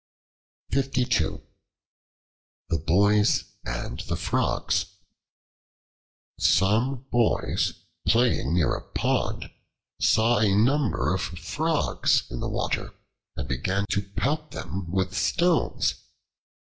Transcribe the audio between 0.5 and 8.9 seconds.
The Boys and the Frogs SOME BOYS, playing near a